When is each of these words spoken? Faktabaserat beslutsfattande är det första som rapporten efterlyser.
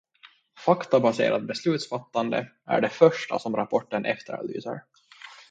Faktabaserat 0.65 1.45
beslutsfattande 1.47 2.51
är 2.65 2.81
det 2.81 2.89
första 2.89 3.39
som 3.39 3.55
rapporten 3.55 4.05
efterlyser. 4.05 4.81